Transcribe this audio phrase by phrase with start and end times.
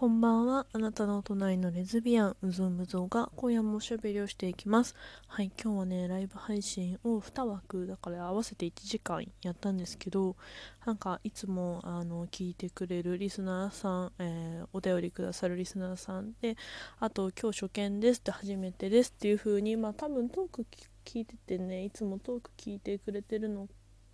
[0.00, 0.66] こんばんは。
[0.72, 4.96] あなたの隣のレズビアン、うぞむぞが今夜もおしゃべりをしていきます。
[5.26, 10.36] はい、今日はね、ライブ配信を2枠、だから合わせて1時間やったんですけど、
[10.86, 16.56] なんかいつもあの聞いてくれるリスナーさん、えー、お便りくださるリスナーさんで、
[16.98, 20.64] あと今日初見ですって初めてですっていう風に、まあ多分トーク
[21.04, 23.68] 聞いててね、いつもトーク聞いてくれてるの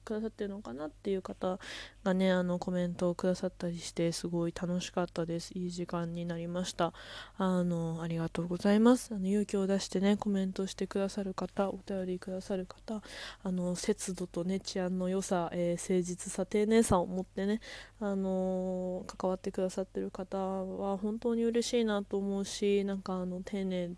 [0.07, 1.59] くださってるのかなっていう方
[2.04, 5.50] がねあのコメントをくださったりしてすごい楽しかったです。
[5.55, 6.93] いい時間になりました。
[7.37, 9.12] あのありがとうございます。
[9.14, 13.02] あの勇気を出してねコメントしてくださる方お便りくださる方
[13.42, 17.61] あの節度とね治安の良さ、えー、誠実さ丁寧さを持ってね
[18.00, 23.91] あの関わってくださってる方は本当に嬉しいなと思うしなんかあの丁寧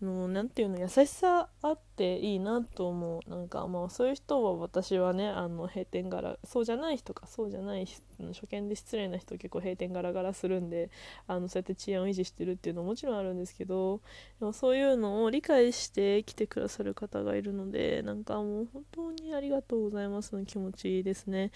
[0.00, 3.30] のなていうの優しさあっていいなと思う。
[3.30, 10.90] なんかまあそういう人は私はねあの閉店柄そうじゃない人かそうじゃない人初見で失礼な人結構閉店ガラガラするんで
[11.26, 14.00] あのそうやって治安を維持してるっていうのはもちろんあるんですけど
[14.38, 21.50] でもそういうのを理解して来てくださる方がいるのでなんかもう本当にありがとうございますの気持ちですね。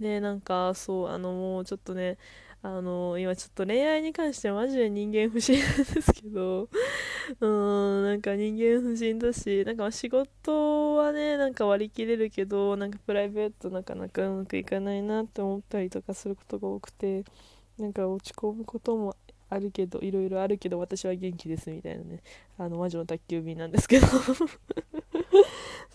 [0.00, 2.18] でなんかそうあのもうちょっとね
[2.64, 6.68] あの今ちょっと恋愛に関してはマジで人間不信なんですけど
[7.40, 17.24] うんなんか人間不信だしなんか仕事はねなんか割り切れるけどなんかプライベートなかなかうまくいかないなって思ったりとかすることが多くて
[17.78, 19.16] なんか落ち込むことも
[19.50, 22.22] あるけどいろいろあるけど私は元気ですみたいなね
[22.58, 24.06] あの魔女の宅急便なんですけど。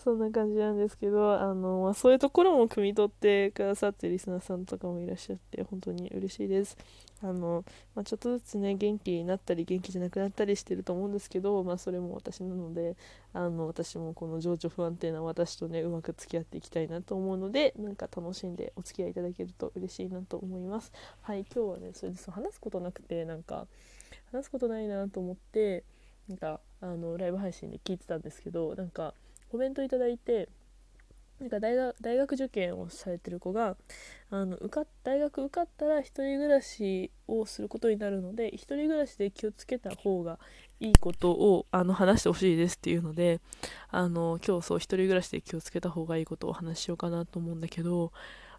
[0.02, 6.76] そんな感じなんですけどあの、まあ、そういうところも汲み取ってくださってるリスナーさんとかもいらっしゃって本当に嬉しいです。
[7.20, 7.64] あの、
[7.96, 12.96] まあ、ちょっとずつね元気になったり元気じゃなくなったりしてると思うんですけど、まあ、それも私なので
[13.32, 20.92] あの私もこの情緒不安定な私とねうまく付き合っていきたいなと思うのでなんか楽しんでお付き合いいただけると嬉しいなと思います。
[21.22, 23.66] はい今日はねそれでそう話すことなくてなんか
[24.30, 25.82] 話すことないなと思って
[26.28, 29.14] なんかあのライブ配信で聞いてたんですけどなんか
[29.50, 30.48] コメントいただいて
[31.40, 33.76] なんか大学受験をされてる子が
[34.30, 40.40] あの受か大学受かったら1人暮らしをすることになるので1人暮らしで気をつけた方が
[40.80, 43.40] いいことをあの話してほしいですっていうので
[43.90, 48.12] あの今日そう1人暮らしで気をつけた方がいいことをお話ししようかなと思うんだけど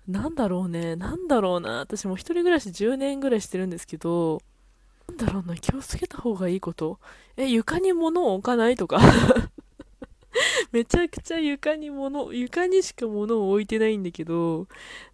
[0.07, 4.41] なんだろうねなんだろうな私も1人暮らし10年ぐらいしてるんですけど
[5.09, 6.99] なんだろうな気をつけた方がいいこと。
[7.35, 8.99] え床に物を置かないとか。
[10.71, 14.67] めちゃくちゃ床に物、床にしか物を置いてないんだけど、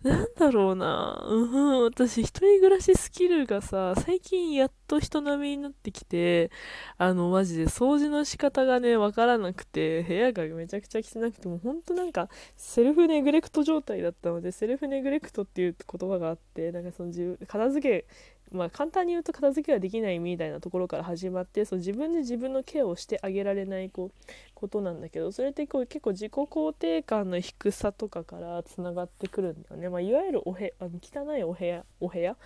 [0.04, 1.24] なんだろうな。
[1.26, 6.52] うん、私一人暮らしスキルがさ、最近やっと人並みになってきて、
[6.98, 18.06] あの、マジで掃除の仕方がね、わからなくて、部屋がめちゃくちゃ汚くて、もうほんとなんか、セルフネグレクト状態だったので、セルフネグレクトっていう言葉があって、なんかその自分、片付け、
[18.52, 32.38] まあ、簡単に言うと片付けはできないみたいなところから始まってそう自分で自分のケアをしてあげられないこうことなんだけどそれってこう結構自己肯定感の低さとかからつながってくるんだよね、まあ、いわゆるおへあの汚いお部屋お部屋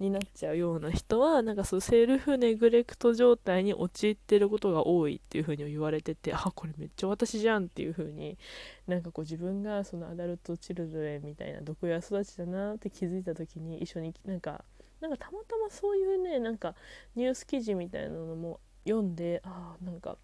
[0.00, 8.38] になっちゃうような人はなんかそうセルフネグレクト状態に陥ってることが多いっていう風に言われててあこれめっちゃ私じゃんっていう風に
[8.86, 14.64] なんかこう自分がそのアダルトチルドレンみたいな毒親育ちだなって気づいた時に一緒になんか
[15.00, 16.74] なんかたまたまそういうねなんか
[17.16, 20.16] ニュース記事みたいなのも読んでああなんか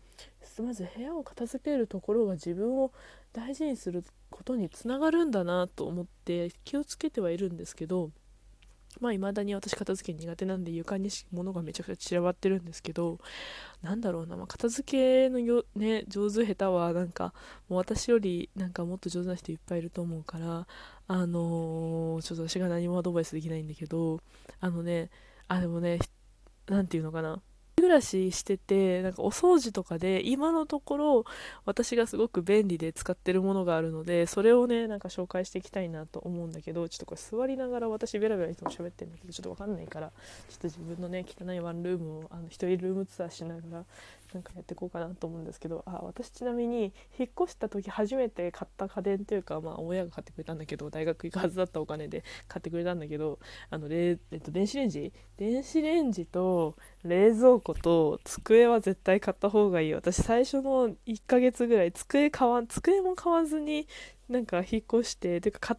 [0.63, 2.93] まず部屋を片付けるところが自分を
[3.33, 8.11] 大事にすることにつながるんだなと思って気をつけてはいるんですけど
[9.01, 13.19] まあ未だに私片付け苦手なんで床に物がめちゃくちゃ散らばってるんですけど
[13.83, 17.33] なんだろうな、まあ、片付けのよ、ね、上手下手はなんか
[17.69, 20.67] もう私よりなんかもっと上手な人いっぱいいると思うから
[21.09, 24.21] あのー、ちょっと私が何もアドバイスできないんだけど
[24.61, 25.11] あのね
[25.49, 25.99] あでもね
[26.69, 27.41] 何て言うのかな。
[27.87, 31.25] 暮らししててなんかお掃除とかで今のところ
[31.67, 40.09] 私がすごく便利で使ってるものがあるのでそれをねなんか紹介していきたいなと思うんだけどちょっとこれ座りながら私ベラベラいつも喋ってるんだけどちょっと分かんないから
[40.49, 43.85] ちょっと自分のね汚いワンルームをあの一人ルームツアーしながら
[44.37, 53.39] なんかやっていこうかなと思うんですけどあ私ちなみに引っ越した時初めて買った家電というか、まあ、親が買ってくれたんだけど大学行くはずだったお金で買ってくれたんだけど
[53.71, 55.11] あのえっと、電子レンジ？
[55.39, 63.89] 電子レンジと冷蔵庫と机は絶対買った方がいい私最初の1ヶ月ぐらい机買わ机も買わずに
[64.29, 65.79] なんか引っ越しててか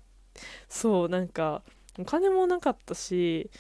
[0.68, 1.62] そうなんか
[2.00, 3.52] お金もなかったし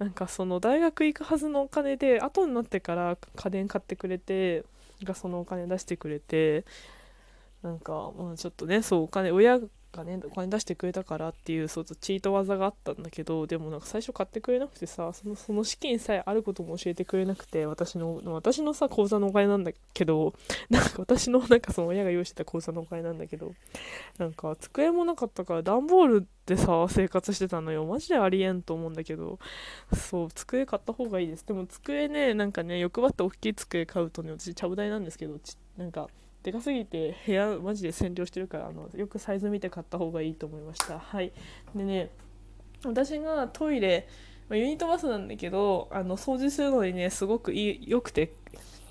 [0.00, 4.64] なんかその大学行くはずのお金で後になってから家電買ってくれて
[5.04, 6.64] がそのお金出してくれて
[7.62, 9.60] なんか、まあ、ちょっとねそうお金親
[9.92, 20.34] がねお金出してくれたからっていうそうチート技があったんだけどでもなんか最初買ってくれなくてさそのその資金さえあることも教えてくれなくて私の私のさ口座のお金なんだけど
[20.68, 23.52] なんか私のなんかその親が用意してた口座のお金なんだけど
[24.18, 27.84] なんか机もなかったから段ボールでさ生活してたのよ。
[27.84, 29.38] マジでありえんと思うんだけど
[29.94, 31.46] そう机買った方がいいです。
[31.46, 35.38] でも机ねなんかね欲張って大きい机買うとね私ちゃぶ台なんですけど
[35.76, 36.08] なんか
[36.42, 40.98] でかすぎて部屋マジで占領してるからあのよくサイズ見て買った方がいいと思いました。
[40.98, 41.32] はい。
[41.74, 42.10] でね
[42.84, 44.08] 私がトイレ
[44.50, 48.32] ユニットバスなんだけどあの掃除するのにねすごくいい良くて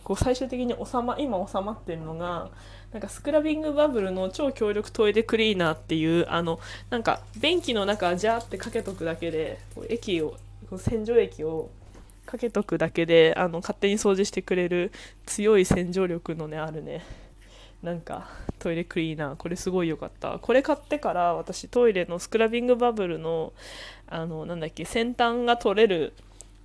[0.03, 2.49] こう最終的に収ま今収まってるのが
[2.91, 6.59] なんかスクラビングバブルの超強力トイレクリーナーっていうあの
[6.89, 10.37] なんか便器の中ジャーってかけとくだけでこう液を
[10.69, 11.69] こう洗浄液を
[12.25, 14.91] かけとくだけであの勝手に掃除してくれる
[15.25, 17.03] 強い洗浄力のねあるね。
[17.83, 18.27] なんか
[18.59, 20.39] トイレクリーナーこれすごい良かった。
[20.39, 23.53] これ買ってから私トイレのスクラビングバブルの
[24.07, 26.13] あのなんだっけ先端が取れる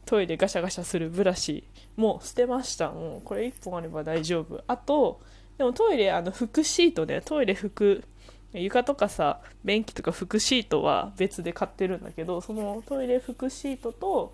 [0.06, 1.64] トイレガシャガシャするブラシ
[1.96, 2.90] も捨てました。
[2.90, 4.62] もうこれ1本あれば大丈夫。
[4.66, 5.20] あと
[5.56, 8.04] でもトイレあの拭シートでトイレ拭く
[8.52, 14.32] 床とかさ便器とか拭くシートは別で買ってるんだけどそのトイレ拭くシートと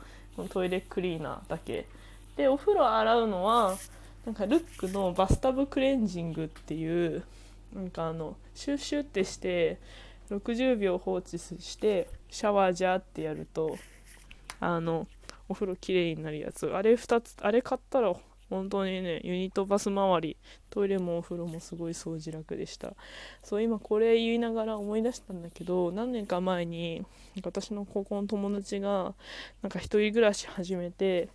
[0.50, 1.86] トイレクリーナーだけ。
[2.36, 3.76] でお風呂洗うのは
[4.24, 7.24] なんかルックのバスタブクレンジングっていう
[7.74, 9.78] なんかあのシュッシュってして
[10.30, 13.76] 60秒放置してシャワージャーってやると
[14.60, 15.06] あの
[15.48, 16.66] お風呂きれいになるやつ。
[16.66, 18.14] あれ2つあれ買ったら
[18.48, 20.36] 本当にねユニットバス周り
[20.70, 22.94] トイレもお風呂もすごい掃除楽でした。
[23.42, 27.04] そう今これ言いながら思い出したんだけど何年か前に
[27.44, 29.14] 私の高校の友達が
[29.62, 31.28] なんか一人暮らし始めて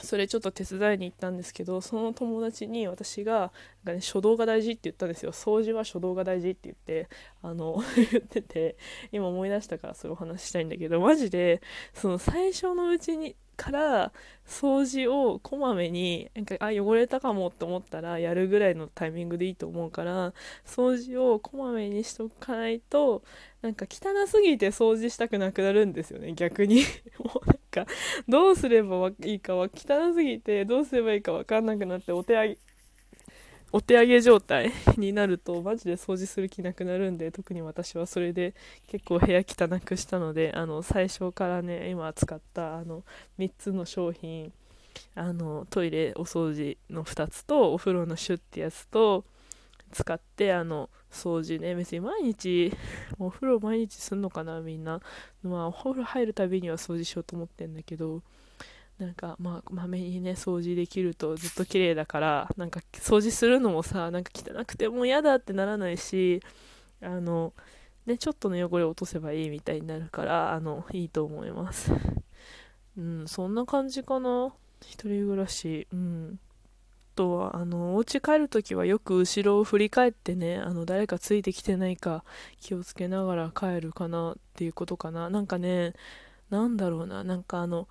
[0.00, 3.50] それちょっと手伝いに行ったんですけどその友達に私がなん
[3.84, 5.32] か、ね、初動が大事って言ったんですよ。
[5.32, 7.08] 掃除は初動が大事って言って
[7.42, 8.76] あの 言ってて
[9.12, 11.60] 今思い出したからそういうお話したいんだけどマジで
[11.92, 14.12] その最初のうちにから
[14.46, 20.32] 掃除をこまめになんかあ汚れたかもって思ったらやるぐらいのタイミングでいいと思うから
[20.66, 23.22] 掃除をこまめにしとかないと
[23.60, 26.82] なんか汚すぎて掃除したくなくなるんですよね逆に。
[27.18, 27.86] も うか
[28.28, 32.58] どうすればいいかは汚すぎてどうすればいいか分かんなくなってお手上げ
[33.72, 38.54] お手上げ状態 になるとマジで掃除する気なくなるんで特に私はそれで
[38.86, 43.02] 結構部屋汚くしたのであの最初からね今使ったあの
[43.38, 44.52] 3つの商品
[45.14, 49.24] あのトイレお掃除の2つとお風呂のシュッってやつと
[49.92, 52.72] 使ってあの掃除ね別に毎日
[53.18, 55.00] お風呂毎日すんのかなみんな。
[55.42, 58.22] まあお風呂入るたびには掃除しようと思ってんだけど
[58.98, 66.40] なんかまあまめにね掃除できるとずっと綺麗だからなんか掃除するのもさなんか汚くてもう嫌だってならないし
[67.00, 67.52] あの
[68.06, 71.92] ねちょっとの汚れを落とせばいいみたいになるからあのいいと思います。
[72.96, 74.52] うんそんな感じかな。
[74.82, 75.86] 一人暮らし。
[75.92, 76.38] うん。
[77.14, 82.24] とはあのお家帰るときはよく後ろを振り返ってねあの誰かついてきてないか
[82.60, 85.30] 気をつけながら帰るかなっていうことかな。
[85.30, 85.94] なんかね
[86.50, 87.24] なんだろうな。
[87.24, 87.88] なんかあの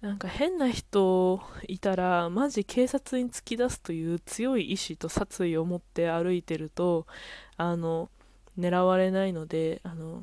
[0.00, 7.06] なんか変な人いたらマジ警察に突き出すという強い意志と殺意を持って歩いてると
[7.56, 8.10] あの
[8.58, 10.22] 狙われないのであの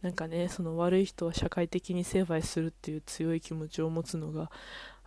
[0.00, 4.52] なんかねその悪い人は社会的に成敗するっていう強い気持ちを持つのが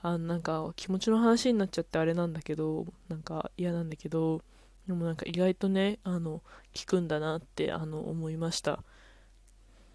[0.02, 4.42] あなんか気持ちの話になっちゃってあれなんだけどなんか嫌なんだけど
[4.88, 6.42] でもなんか意外とねあの
[6.76, 8.84] 効くんだなってあの思いました。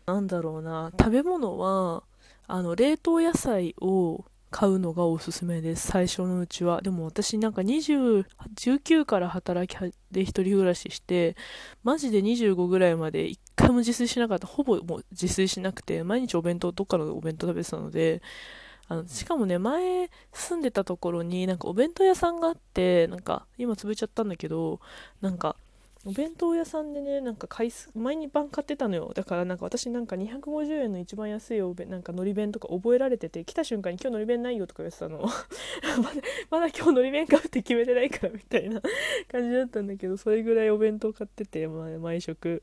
[0.06, 2.02] なんだろうな食べ物は
[2.46, 6.80] あの冷凍野菜を買うのがおすすめです最初のうちは。
[6.80, 9.76] でも私なんか20 19から働き
[10.12, 11.36] で一人暮らしして
[11.82, 14.46] マジで25ぐらいまで一回も自炊しなかった。
[14.46, 18.22] ほぼもう自炊しなくて毎日お弁当どっかのお弁当食べてたので
[18.88, 24.80] あのしかもね前住んでたところになんかお弁当屋さんがあってなんか今潰れちゃったんだけど
[25.20, 25.56] なんか
[26.06, 29.12] お弁当屋さんでねなんか回数毎日晩買ってたのよ。
[29.14, 35.20] だからなんか私なんか250円の一番安いお弁なんかのり弁とか覚えられてて来た瞬間に今日のり弁ないよとか言ってたの。
[35.22, 35.32] まだ
[36.50, 38.82] まだ今日のり弁買うって決めてないからみたいな
[39.32, 42.62] 感じだったんだけどそれぐらいお弁当買ってて、まあ、毎食。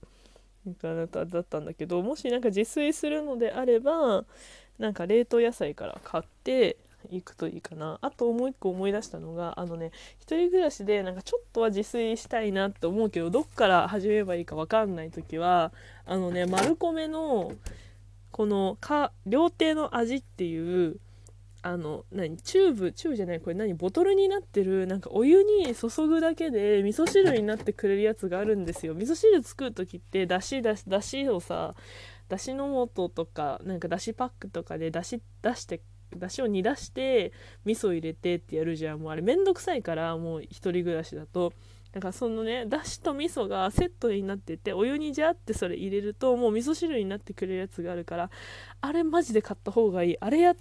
[0.63, 4.25] だったんだけどもしなんか自炊するのであれば
[4.81, 6.75] なんか冷凍野菜から買って
[7.11, 7.99] 行くといいかな。
[8.01, 15.71] あともう一個思い出したのがあのね一人暮らしでなんかちょっとは自炊したいなって思うけどどっから始めればいいか分かんない時は
[16.05, 17.53] あのねマルコメの
[18.31, 20.97] このか料亭の味っていう
[21.63, 28.95] あの何チューブチューブじゃないこれ何ボトルになってるなんかお湯に注ぐだけで味噌汁になってくれるやつがあるんですよ。
[28.95, 31.75] 味噌汁作る時ってだしだしだしをさ
[32.31, 35.81] だしの素とかなんかだしパックとかでだし出して
[36.15, 37.33] だしを煮出して
[37.65, 38.99] 味噌入れてってやるじゃん。
[38.99, 41.51] もうあれめんどくさいからもう一人暮らしだと。
[41.91, 48.29] なんかそのねだしと味噌がセットになっててお湯にジャーってそれ入れるともう味噌汁になってくれるやつがあるから
[48.79, 50.17] あれマジで買った方がいい。
[50.21, 50.55] あれや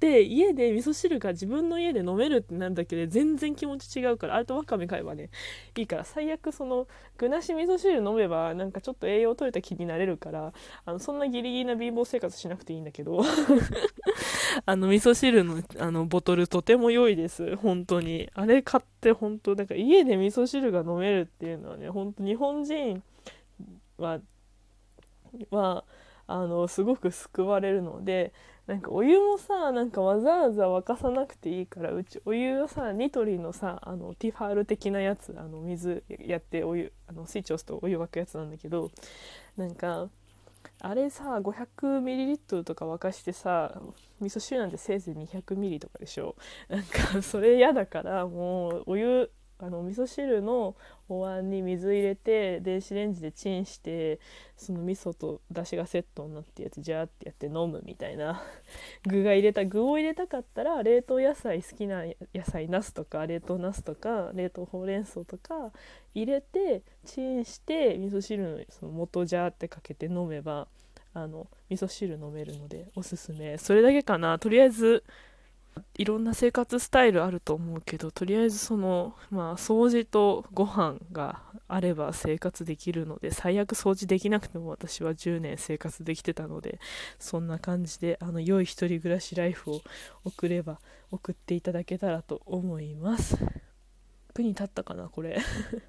[0.00, 5.28] って家で味噌汁が自分の家で飲めるってなるだけで全然気持ち違うからあれとわかめ買えばね
[5.76, 6.88] いいから最悪その
[7.18, 10.54] 具なし味噌汁飲めばなんかちょっと栄養取れた気になれるから
[10.86, 13.20] あのそんなギリギリな貧乏生活しなくていいんだけど
[14.64, 17.56] あの味噌汁のあのボトルとても良いです。
[17.56, 18.28] 本当に。
[18.34, 23.02] あれ買って本当なんか家で味噌汁が飲めるっていうのはね本当日本人
[23.98, 24.20] は
[25.50, 25.84] は
[26.26, 28.32] あのすごく救われるので
[28.70, 38.92] なんかお湯もさなんかわざわざ沸かさなくていいからうちお湯はさニトリのさあのティファール的なやつあの水やってお湯あのスイッチ押すとお湯沸くやつなんだけど
[39.56, 40.08] なんか
[40.78, 43.74] あれさ 500ml とか沸かしてさ
[44.20, 46.36] 味噌汁なんてせいぜい 200ml とかでしょ。
[46.68, 50.74] なんかそれ嫌だからもうお湯あの味噌汁の
[51.08, 54.20] お椀に水入れて電子レンジでチンして
[54.56, 58.42] その味噌とだしがセットになってやつジャーってやって飲むみたいな。
[59.06, 65.72] 具が入れた具を入れたかったら冷凍野菜好きな野菜ナスとか冷凍ナスとか冷凍ほうれん草とか
[66.14, 70.68] 入れてチンして味噌汁のその素ジャーってかけて飲めば
[71.12, 73.58] あの味噌汁飲めるのでおすすめ。
[73.58, 74.38] それだけかな。
[74.38, 75.04] とりあえず
[75.96, 86.80] いろんな生活スタイルあると思うけどとりあえずそのまあ掃除とご飯があれば生活できるので最悪掃除できなくても私は10年生活できてたので
[87.18, 89.80] そんな感じであの良い一人暮らしライフを
[90.24, 93.38] 送れば送っていただけたらと思います。
[94.40, 95.38] 役に立ったかなこれ。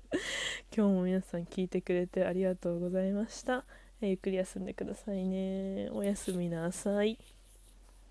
[0.76, 3.66] 今日も皆さん聞いてくれてありがとうございました。
[4.02, 5.90] ゆっくり休んでくださいね。
[5.92, 7.18] おやすみなさい。